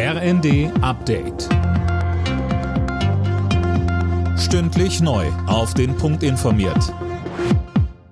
[0.00, 1.48] RND Update.
[4.38, 5.26] Stündlich neu.
[5.48, 6.94] Auf den Punkt informiert.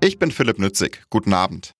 [0.00, 1.04] Ich bin Philipp Nützig.
[1.10, 1.74] Guten Abend.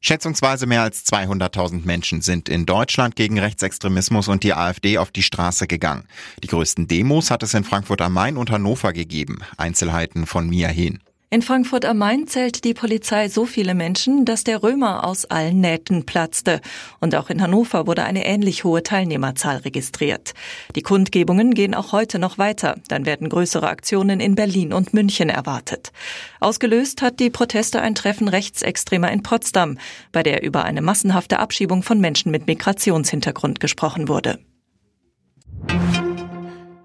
[0.00, 5.22] Schätzungsweise mehr als 200.000 Menschen sind in Deutschland gegen Rechtsextremismus und die AfD auf die
[5.22, 6.08] Straße gegangen.
[6.42, 9.38] Die größten Demos hat es in Frankfurt am Main und Hannover gegeben.
[9.56, 10.98] Einzelheiten von Mia Hehn.
[11.32, 15.60] In Frankfurt am Main zählt die Polizei so viele Menschen, dass der Römer aus allen
[15.60, 16.60] Nähten platzte.
[16.98, 20.34] Und auch in Hannover wurde eine ähnlich hohe Teilnehmerzahl registriert.
[20.74, 22.74] Die Kundgebungen gehen auch heute noch weiter.
[22.88, 25.92] Dann werden größere Aktionen in Berlin und München erwartet.
[26.40, 29.78] Ausgelöst hat die Proteste ein Treffen Rechtsextremer in Potsdam,
[30.10, 34.40] bei der über eine massenhafte Abschiebung von Menschen mit Migrationshintergrund gesprochen wurde.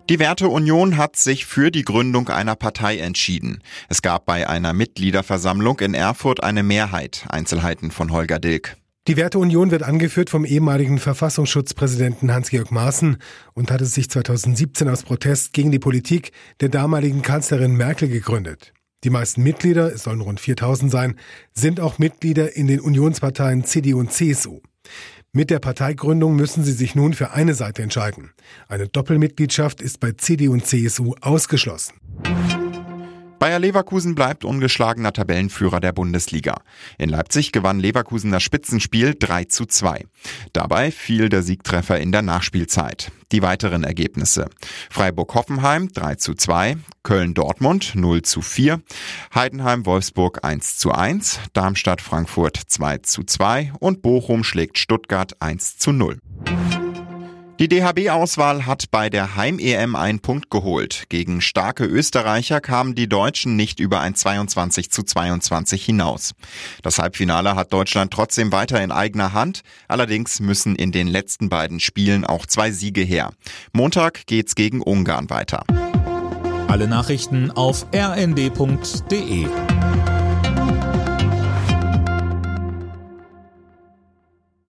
[0.08, 3.64] Die Werteunion hat sich für die Gründung einer Partei entschieden.
[3.90, 7.26] Es gab bei einer Mitgliederversammlung in Erfurt eine Mehrheit.
[7.30, 8.78] Einzelheiten von Holger Dilk.
[9.08, 13.18] Die Werteunion wird angeführt vom ehemaligen Verfassungsschutzpräsidenten Hans-Georg Maaßen
[13.56, 18.74] und hatte sich 2017 aus Protest gegen die Politik der damaligen Kanzlerin Merkel gegründet.
[19.04, 21.16] Die meisten Mitglieder, es sollen rund 4000 sein,
[21.52, 24.62] sind auch Mitglieder in den Unionsparteien CDU und CSU.
[25.36, 28.32] Mit der Parteigründung müssen sie sich nun für eine Seite entscheiden.
[28.70, 31.96] Eine Doppelmitgliedschaft ist bei CDU und CSU ausgeschlossen.
[33.40, 36.62] Bayer Leverkusen bleibt ungeschlagener Tabellenführer der Bundesliga.
[36.98, 40.06] In Leipzig gewann Leverkusen das Spitzenspiel 3 zu 2.
[40.54, 43.12] Dabei fiel der Siegtreffer in der Nachspielzeit.
[43.32, 44.50] Die weiteren Ergebnisse.
[44.90, 48.82] Freiburg-Hoffenheim 3 zu 2, Köln-Dortmund 0 zu 4,
[49.34, 56.20] Heidenheim-Wolfsburg 1 zu 1, Darmstadt-Frankfurt 2 zu 2 und Bochum schlägt Stuttgart 1 zu 0.
[57.58, 61.06] Die DHB-Auswahl hat bei der Heim-EM einen Punkt geholt.
[61.08, 66.34] Gegen starke Österreicher kamen die Deutschen nicht über ein 22 zu 22 hinaus.
[66.84, 69.62] Das Halbfinale hat Deutschland trotzdem weiter in eigener Hand.
[69.88, 73.32] Allerdings müssen in den letzten beiden Spielen auch zwei Siege her.
[73.72, 75.64] Montag geht's gegen Ungarn weiter.
[76.68, 79.48] Alle Nachrichten auf rnd.de